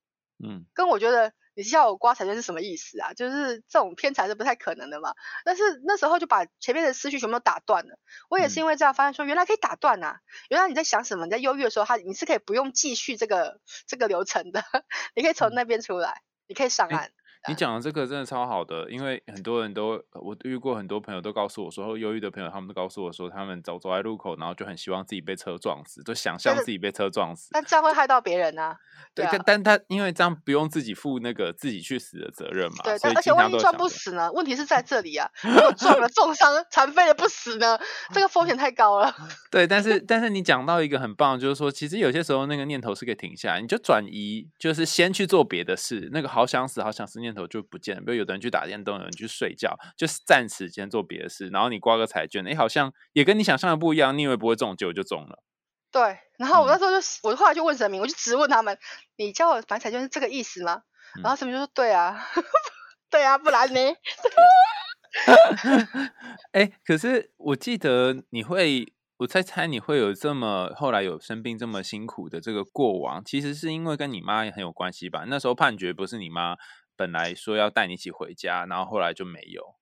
[0.44, 3.14] 嗯，跟我觉得你叫我刮彩券是什么意思啊？
[3.14, 5.14] 就是这种偏财是不太可能的嘛。
[5.46, 7.98] 但是那时候就把前面的思绪全部都打断了。
[8.28, 10.18] 我也是因为这样发现说，原来可以打断呐。
[10.50, 14.62] 原来你在想什么，你在忧郁的时候，他你是可以不用继续这个这个流程的，
[15.16, 17.12] 你可以从那边出来，你可以上岸。
[17.48, 27.50] 你讲的这个真的超好的，因为很多人都我遇过很多朋友都告诉我说，忧郁的朋友他们都告诉我说，他们走走在路口，然后就很希望自己被车撞死，就想象自己被车撞死。
[27.52, 28.76] 那这样会害到别人啊。
[29.14, 32.78] 对，但他因为这样不用自己负那个自己去死的责任嘛。
[32.84, 34.30] 对，而且万一撞不死呢？
[34.32, 37.78] 问题是在这里啊，如果撞了重伤、残废了不死呢？
[38.12, 39.14] 这个风险太高了。
[39.50, 48.00] 对，但是但是你讲到一个很棒，就是说其实有些时候那个念头是可以停下来，你就转移，就是先去做别的事，那个好想死、好想死念头就不见了。
[48.00, 55.42] 比如有的人去打电动，有人去睡觉，就是暂时先做别的事，然后你刮个彩券，哎，好像也跟你想象的不一样，你以为不会中，结果就中了。
[55.92, 58.76] 对，然后我那时候就，我后来就问神明，我就直问他们，
[59.16, 60.82] 你叫我买彩券是这个意思吗？
[61.22, 62.26] 然后神明就说，对啊，
[63.10, 63.80] 对啊，不然呢？
[66.52, 75.24] 哎，可是我记得你会，我在猜你会有这么后来有生病这么辛苦的这个过往，其实是因为跟你妈也很有关系吧？
[75.26, 76.56] 那时候判决不是你妈
[76.96, 79.74] 本来说要带你一起回家，然后后来就没有。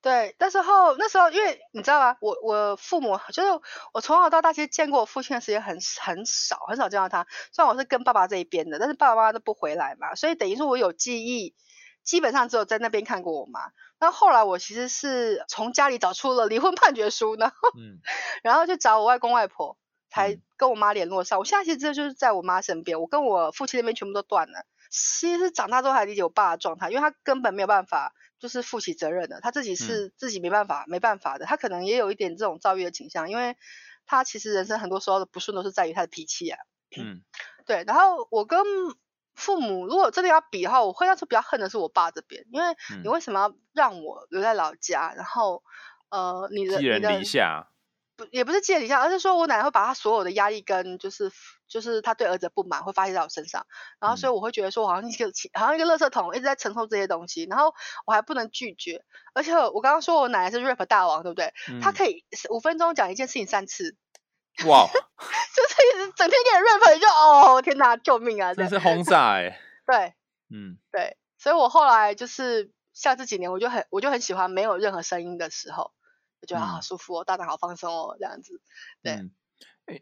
[0.00, 2.16] 对，那时候那时候，因为你知道吗？
[2.20, 3.48] 我我父母就是
[3.94, 7.24] 我从小到大其实见过我父亲的时间很很少，很少见到他。
[7.52, 11.54] 虽然我是跟爸爸这一边的，但是爸爸妈妈都不回来嘛，所以等于说我有记忆，
[12.02, 13.60] 基本上只有在那边看过我妈。
[14.00, 17.56] 那后来我其实是从家里找出了离婚判决书，然后
[18.42, 19.78] 然后就找我外公外婆，
[20.10, 21.38] 才跟我妈联络上。
[21.38, 24.66] 我现在其实就是在我妈身边，我跟我父亲那边全部都断了。
[24.92, 28.14] 其实长大之后还理解我爸的状态，因为他根本没有办法。
[28.42, 33.56] 就是负起责任的，他自己是自己没办法没办法的，他可能也有一点这种躁郁的倾向，因为
[34.04, 36.58] 他其实人生很多时候的不顺都是在于他的脾气啊。
[36.98, 37.22] 嗯，
[37.66, 37.84] 对。
[37.86, 38.58] 然后我跟
[39.36, 42.74] 父母如果真的要比的话，我会那时候比较恨的是我爸这边，因为
[43.04, 45.14] 你为什么要让我留在老家？
[45.14, 45.62] 然后
[46.08, 47.24] 呃，你的寄人
[48.30, 51.30] 也不是借你下，而是说我奶奶会把她所有的压力跟就是
[51.66, 53.66] 就是她对儿子的不满会发泄在我身上，
[54.00, 57.74] 然后所以我会觉得说好像一个好像一个垃圾桶一直在承受这些东西，然后
[58.06, 59.04] 我还不能拒绝，
[59.34, 61.52] 而且我刚刚说我奶奶是 rap 大王，对不对？
[61.80, 63.96] 她可以五分钟讲一件事情三次，
[64.66, 68.54] 哇， 就是一直整天给人 rap，就哦天哪，救命啊！
[68.54, 70.14] 真是轰炸哎，对，
[70.54, 75.92] 嗯，对，所以我后来就是像这几年，我就很我就很喜欢没有任何声音的时候。
[76.42, 78.60] 我觉得好舒服哦，大胆好放松哦，这样子。
[79.02, 79.30] 对，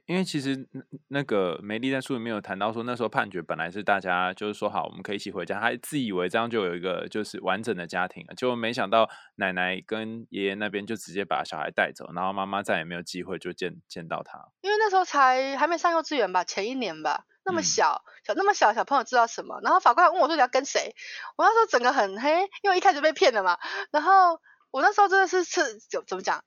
[0.06, 0.68] 因为其实
[1.08, 14.38] 那个梅丽在书里面有谈到说，那时候判决本来是大家就是说好，我们可以一起回家，她自以为这样就有一个就是完整的家庭了，就没想到奶奶跟爷爷那边就直接把小孩带走，然后妈妈再也没有机会就见见到他。
[14.62, 19.60] 因为那时候才还没上幼稚园吧，前一年吧，那么小小那么小小朋友知道什么？
[19.62, 20.94] 然后法官问我说你要跟谁？
[21.36, 23.58] 我那时候整个很黑，因为一开始被骗了嘛，
[23.90, 24.40] 然后。
[24.70, 26.44] 我那时候真的是是怎怎么讲？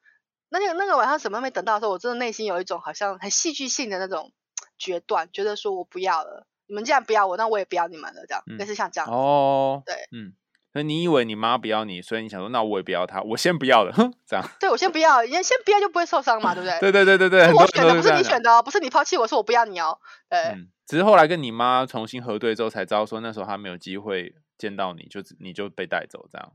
[0.50, 4.32] 那个那个晚上什么都没等到的时候，我真的内心有一种好像很戏剧性的那种
[4.78, 9.10] 决断，觉得说我不要了，你们既然不要我，那我也不要你们了，这样类似像这样。
[9.10, 10.34] 哦，对，嗯，
[10.72, 14.46] 所以你以为你妈不要你，所以你想说，那我也不要她，我先不要了，哼，这样。
[14.60, 16.80] 对我先不要，先先不要就不会受伤嘛，对不对？
[16.92, 19.98] 对对对对我选的不是你选的哦，不是你抛弃我，是我不要你哦。
[20.30, 26.54] 对，嗯，只是后来跟你妈重新核对之后，才知道说那时候她没有机会见到你，就你就被带走这样。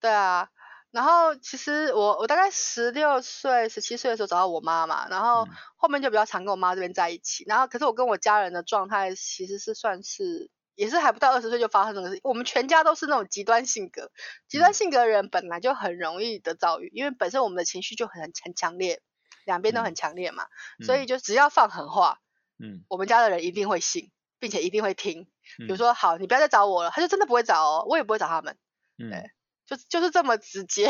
[0.00, 0.48] 对啊。
[0.96, 7.44] 然后其实我我大概十六岁、十七岁的时候找到我妈嘛，然后嗯后面就比较常跟我妈这边在一起。
[7.46, 12.22] 然后可是我跟我家人的状态其实是算是也是还不到二十岁就发生这个事情。
[12.24, 14.10] 我们全家都是那种极端性格，
[14.48, 19.02] 极端嗯性格的人本来就很容易得躁郁，因为本身我们的情绪就很很强烈，
[19.44, 20.46] 两边都很嗯强烈嘛，
[20.86, 22.20] 所嗯以就只要放狠话，
[22.58, 25.28] 嗯我们家的人一定会信，并且一定会听。
[25.58, 28.56] 比如嗯说，好，你不要再找我了，他就真的不会找哦，我也不会找他们，
[28.98, 29.30] 嗯，对
[29.66, 30.88] 就就是这么直接。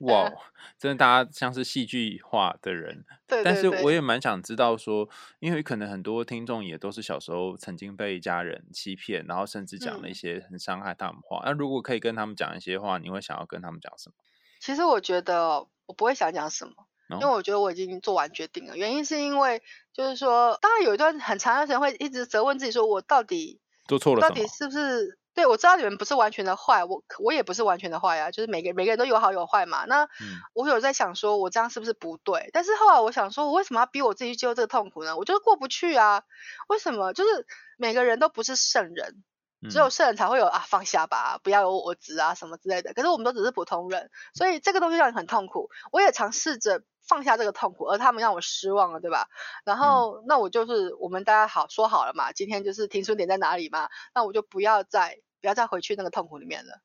[0.00, 0.30] 哇，
[0.78, 5.08] 真的大家像是戏剧化的人，对对对，但是我也蛮想知道说，
[5.40, 11.42] 因为可能很多听众也都是小时候曾经被家人欺骗，然后甚至讲了一嗯些很伤害他们的话。
[11.44, 14.14] 那如果可以跟他们讲一些话，你会想要跟他们讲什么？
[14.60, 16.72] 其实我觉得我不会想讲什么，
[17.10, 18.76] 因为哦我觉得我已经做完决定了。
[18.76, 19.60] 原因是因为
[19.92, 24.28] 就是说，当然有一段很长的时间会一直责问自己，说我到底做错了什么？
[24.28, 25.18] 到底是不是？
[25.34, 29.84] 对，我知道你们不是完全的坏，我我也不是完全的坏啊，就是每个每个人都有好有坏嘛。
[29.84, 32.48] 那嗯我有在想说，我这样是不是不对？
[32.54, 35.14] 但是后来我想说，我为什么要逼我自己去接受这个痛苦呢？
[35.18, 36.22] 我就是过不去啊。
[36.68, 37.12] 为什么？
[37.12, 37.46] 就是
[37.76, 39.22] 每个人都不是圣人，
[39.68, 42.94] 只有嗯圣人才会有啊放下吧，不要有我执啊什么之类的。
[42.94, 45.68] 可是我们都只是普通人，所以这个东西让你很痛苦。
[45.92, 49.28] 我也尝试着放下这个痛苦，而他们让我失望了，对吧？
[49.64, 56.80] 然后、那我就是我们大家好说好了嘛，今天就是停损点在哪里嘛，那我就不要再不要再回去那个痛苦里面了。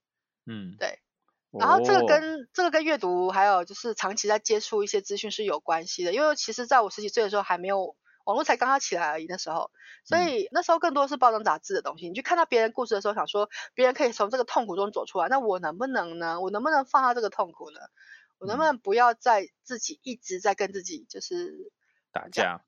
[0.46, 1.00] 嗯，对
[1.52, 9.72] 然后这个哦跟、这个跟阅读还有就是长期在接触一些资讯是有关系的，因为其实在我十几岁的时候还没有网络才刚刚起来而已，那时候，
[10.06, 12.08] 所嗯以那时候更多是包装杂志的东西。
[12.08, 16.40] 你去看到别人故事的时候，想说别人可以从这个痛苦中走出来，那我能不能呢？
[16.40, 17.80] 我能不能放下这个痛苦呢？
[18.42, 21.72] 我能不嗯能不要再自己一直在跟自己就是
[22.12, 22.66] 打架，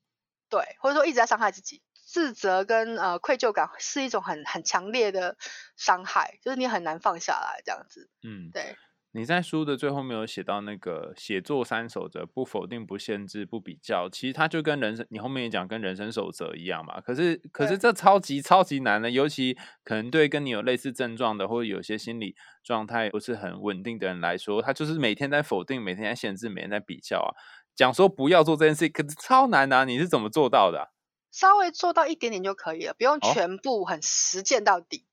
[0.48, 1.82] 对，或者说一直在伤害自己。
[2.06, 5.36] 自责跟呃愧疚感是一种很很强烈的
[5.76, 8.08] 伤害，就是你很难放下来这样子。
[8.22, 8.76] 嗯，对，
[9.16, 14.08] 你在书的最后面有写到那个写作三守则：不否定、不限制、不比较。
[14.10, 17.00] 其实它就跟人生，你后面也讲跟人生守则一样嘛。
[17.00, 27.30] 可是，可是对这超级超级难的，尤其可能对跟你有类似症状的，或者有些心理状态不是很稳定的人来说，他就是每天在否定，每天在限制，每天在比较啊。
[27.76, 30.86] 讲说不要做这件事，可是超难的、啊，你是怎么做到的啊、
[31.30, 35.06] 稍微做到一点点就可以了，不用哦全部很实践到底。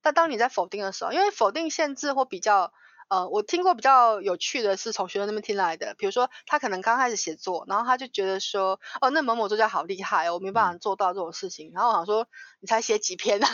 [0.00, 2.72] 但当你在否定的时候，因为否定、限制或比较，
[3.08, 11.72] 呃，我听过比较有趣的是从学生那边听来的，比如说他可能刚开始写作，然后他就觉得说，哦，那某某作家好厉害哦，我没办法做到这种事情。
[11.74, 12.28] 然后我想说，
[12.60, 13.48] 你才写几篇啊？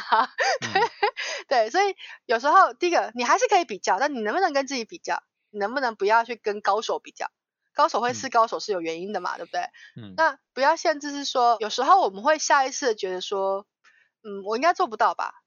[0.60, 0.90] 对、嗯
[1.48, 1.94] 对，所以
[2.26, 5.22] 有时候第一个你还是可以比较，但你能不能跟自己比较？
[5.50, 7.30] 你能不能不要去跟高手比较？
[7.74, 9.60] 高手会是高手是有原因的嘛，对不对？
[9.96, 13.66] 嗯那不要限制是说，有时候我们会下意识的觉得说，
[14.24, 15.43] 嗯，我应该做不到吧？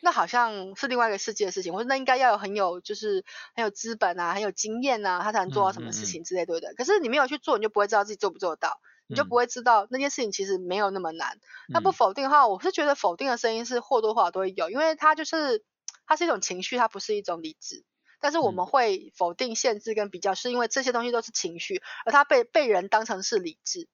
[0.00, 6.72] 那好像是另外一个世界的事情，或者那应该要有很有就是很有资本啊，很有经验啊，他才能做到什么事嗯嗯嗯情之类，对不对？
[6.74, 11.38] 可是你没有去做，你就不会知道自己做不做得到，你就嗯不会知道那件事情其实没有那么难。
[11.68, 15.64] 那不嗯否定的话，我是觉得否定的声音是或多或少都会有，因为它就是
[16.06, 17.84] 它是一种情绪，它不是一种理智。
[18.20, 23.88] 但是我嗯们会否定、限制跟比较，是因为这些东西都是情绪，而它被被人当成是理智。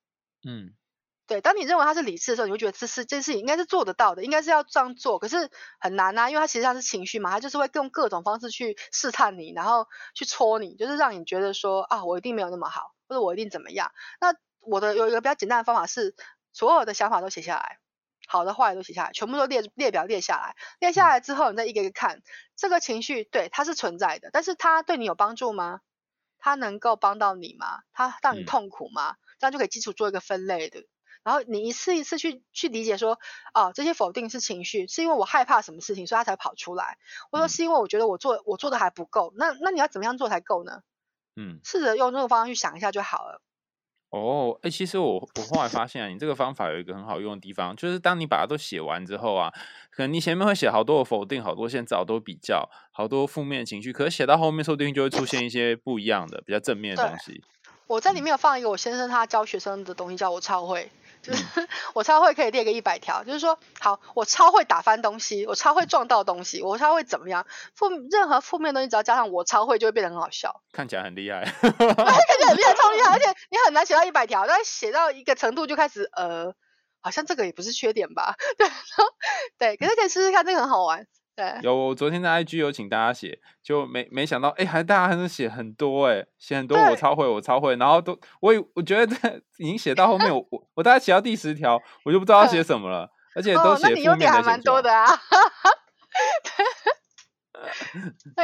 [0.46, 0.72] 嗯
[1.26, 13.90] 对，当你认为它是理智的时候，你会觉得这是这件事情应该是做得到的，应该是要这样做，可是很难啊，因为它其实上是情绪嘛，它就是会用各种方式去试探你，然后去戳你，就是让你觉得说啊，我一定没有那么好，或者我一定怎么样。
[14.20, 16.14] 那我的有一个比较简单的方法是，
[16.52, 17.78] 所有的想法都写下来，
[18.26, 22.20] 好的坏的都写下来，全部都列列表列下来，列下来之后，你再一个一个看，
[22.54, 25.80] 这个情绪对它是存在的，但是它对你有帮助吗？
[26.38, 27.80] 它能够帮到你吗？
[27.94, 29.16] 它让你嗯痛苦吗？
[29.38, 30.84] 这样就可以基础做一个分类的。
[31.24, 33.18] 然后你一次一次去去理解说，
[33.54, 36.98] 哦，这些否定是情绪，是因为我害怕什么事情，所以他才跑出来，
[37.30, 39.32] 或者说嗯是因为我觉得我做我做的还不够。
[39.36, 40.82] 那那你要怎么样做才够呢？
[41.36, 41.58] 嗯。
[41.64, 43.40] 试着用这个方向去想一下就好了。
[44.10, 49.52] 哦，哎、其实我我后来发现啊，你这个方法有一个很好用的地方，就是当你把它都写完之后啊，
[49.90, 57.42] 可能你前面会写好多的否定，好多现在好多比较，好多负面情绪，可是写到后面，说不定就会出现一些不一样的、比较正面的对东西。
[57.88, 60.88] 我在里面有放一个我先生他教学生的东西，叫我超会，
[61.24, 61.42] 就是、
[61.94, 67.46] 我超会可以列个一百条，就是说，好，我超会打翻东西，我超会撞到东西，我超会怎么样？
[67.74, 70.60] 负任何负面东西只要加上我超会，就会变得很好笑。
[70.72, 71.42] 看起来很厉害。
[71.62, 76.54] 看起来很厉害，超厉害，而且你很难写到一百条，但是写到一个程度就开始呃，
[77.00, 78.34] 好像这个也不是缺点吧？
[78.58, 78.68] 对，
[79.58, 81.06] 对，可是可以试试看，这个很好玩。
[81.36, 95.06] 对，有，我昨天的 IG 有请大家写，就没没想到，哎，还大家还能写很多，哎，写很多，我超会，我超会，然后都，我我觉得这已经写到后面，我我我大概写到第十条，我就不知道要写什么了，而且都写负面的，还蛮多的啊。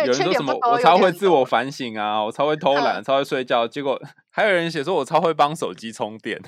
[0.06, 1.44] 有人说什么我超会自我。
[1.44, 4.00] 反省啊，我超会偷懒，超会睡觉，结果
[4.40, 6.40] 还有人写说我超会帮手机充电。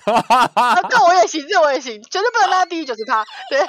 [0.89, 3.23] 这我也行，这我也行，绝对不能拉低于九十趴。
[3.51, 3.61] 对，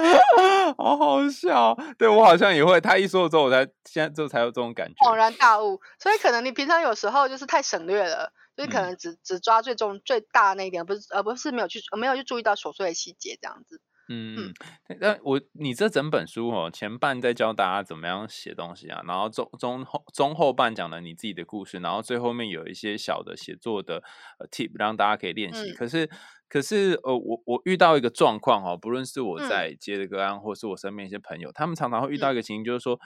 [0.78, 1.76] 好好笑。
[1.98, 5.78] 对我好像也会，他一说之后，我才现在就才有这种感觉，恍然大悟。
[5.98, 13.82] 所以可能你平常有时候就是太省略了，就是可能只只抓最重最大那一点，不是而不是没有去没有去注意到琐碎的细节这样子。
[14.08, 14.52] 嗯，
[15.00, 24.02] 那我你这整本书哦，前半在教大家怎么样写东西啊，然后中中后中后半讲了你自己的故事，然后最后面有一些小的写作的
[24.38, 25.72] 呃 tip 让大家可以练习。
[25.72, 26.08] 可是
[26.48, 32.98] 可是呃，我我遇到一个状况哦，不论是我在接的个案，或是我身边一些朋友，他们常常会遇到一个情形，就是说。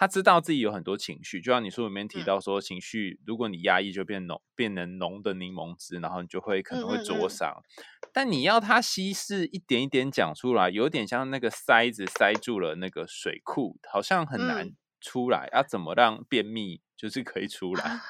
[0.00, 7.52] 他知道自己有很多情绪，就像你书里面提到说，情绪如果你压抑，就变浓，变成浓的柠檬汁，然后你就会可能会灼伤。
[8.12, 15.48] 但你要他稀释一点一点讲出来，有点像那个塞子塞住了那个水库，好像很难出来。
[15.52, 18.00] 要怎么让便秘就是可以出来？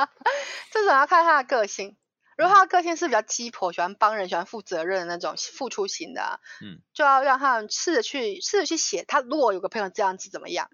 [0.72, 1.96] 这种要看他的个性。
[2.36, 9.04] 如果他的个性是比较鸡婆，喜欢帮人，喜欢负责任的那种付出型的，嗯，就要让他试着去试着去写。
[9.08, 10.68] 他如果有个朋友这样子怎么样？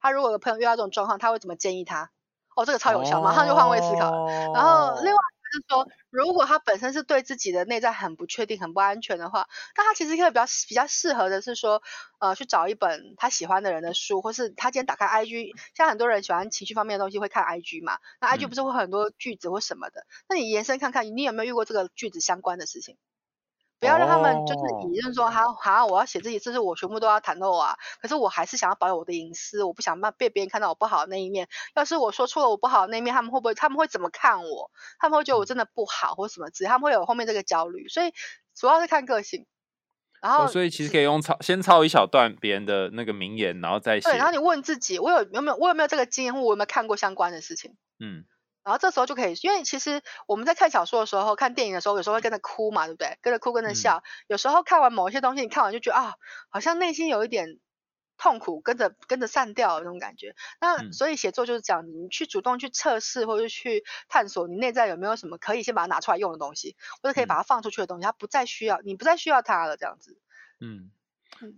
[0.00, 2.10] 他如果有朋友遇到这种状况，他会怎么建议他？
[2.54, 4.26] 哦，这个超有效，马上就换位思考。
[4.54, 9.46] 然后另外就是说，如果他本身是对自己的内在很不确定、很不安全的话，
[9.76, 11.82] 那他其实可以比较比较适合的是说，
[12.20, 20.06] 呃，去找一本他喜欢的人的书，或是他今天打开 IG，像很多人喜欢情绪方面的东西会看 IG 嘛，那 IG 不是会很多句子或什么的？
[20.28, 22.96] 那你延伸看看，你有没有遇过这个句子相关的事情？
[23.80, 27.76] 不要让他们就是以就是说，好好，我要写自己，这是我全部都要袒露啊。
[28.00, 31.48] 可是我还是想要保有我的隐私，我不想让被别人看到我不好的那一面。
[31.74, 34.70] 要是我说出了我不好的那一面，他们会不会他们会怎么看我？
[34.98, 37.88] 他们会觉得我真的不好，或什么之类，他们会有后面这个焦虑。
[37.88, 38.12] 所以
[38.54, 39.46] 主要是看个性。
[40.20, 44.10] 然后，所以其实可以用抄，先抄一小段别人的那个名言，然后再写。
[44.10, 47.74] 对，然后你问自己，我有有没有我有没有这个经验，或我有没有看过相关的事情？
[47.98, 48.26] 嗯。
[48.62, 53.18] 然后这时候就可以，因为其实我们在看小说的时候、看电影的时候，有时候会跟着哭嘛，对不对？
[53.22, 54.02] 跟着哭，跟着笑。
[54.26, 56.14] 有时候看完某一些东西，你看完就觉得啊，
[56.50, 57.58] 好像内心有一点
[58.18, 60.34] 痛苦，跟着跟着散掉那种感觉。
[60.60, 70.20] 那所以写作就是讲，你去主动去测试或者去探索你内在有没有什么可以先把它拿出来用的东西，或者可以把它放出去的东西，它不再需要，你不再需要它了，这样子。
[70.60, 70.90] 嗯，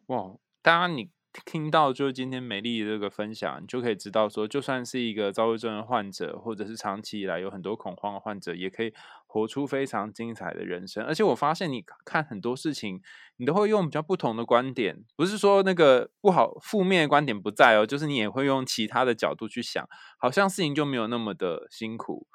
[0.07, 1.11] 哇，当然你。
[1.47, 8.93] 听到就是今天美丽的这个分享，你就可以知道说，就算是一个躁郁症的患者，或者是长期以来有很多恐慌的患者，也可以
[9.27, 11.03] 活出非常精彩的人生。
[11.05, 13.01] 而且我发现你看很多事情，
[13.39, 22.27] 你都会用比较不同的观点，不是说那个不好、负面的观点不在哦，就是你也会用其他的角度去想，好像事情就没有那么的辛苦。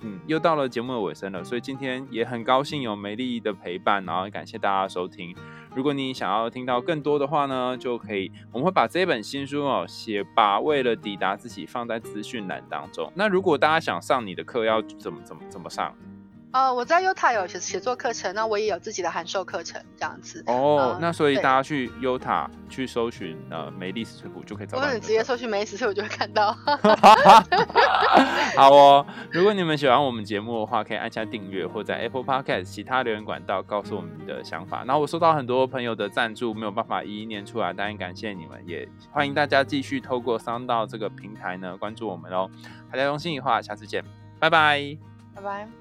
[0.00, 5.34] 嗯，又到了节目的尾声了，所以今天也很高兴有美丽的陪伴，然后感谢大家收听。
[5.74, 13.12] 如果你想要听到更多的话呢，就可以，我们会把这本新书哦写把为了抵达自己放在资讯栏当中。
[13.14, 15.94] 那如果大家想上你的课，要怎么怎么怎么上？
[16.50, 20.42] 呃，我在 Uta 有写写作课程，那我也有自己的函授课程，这样子。
[20.46, 24.82] 哦，那所以大家去 Uta 去搜寻呃美丽史翠普就可以找到。
[24.82, 26.56] 或者你直接搜寻梅丽史翠普就会看到。
[28.56, 34.84] 好哦，如果你们喜欢我们节目的话，可以按下订阅，或在 Apple Podcast 其他留言管道告诉我们的想法。
[34.84, 42.50] 然后我收到很多朋友的赞助，没有办法一一念出来，当然感谢你们，也欢迎大家继续透过商道这个平台呢关注我们哦。
[42.90, 44.02] 大家用心一话，下次见，
[44.40, 44.96] 拜拜，
[45.34, 45.77] 拜拜。